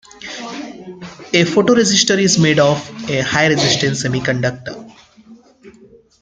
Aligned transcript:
A 1.31 1.45
photoresistor 1.45 2.17
is 2.17 2.39
made 2.39 2.57
of 2.57 2.79
a 3.07 3.21
high 3.21 3.45
resistance 3.49 4.01
semiconductor. 4.01 4.91